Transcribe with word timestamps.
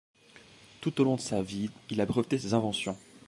Tout 0.81 0.99
au 0.99 1.03
long 1.03 1.15
de 1.15 1.19
sa 1.21 1.43
vie, 1.43 1.69
il 1.91 2.01
a 2.01 2.07
breveté 2.07 2.39
ses 2.39 2.55
inventions. 2.55 2.97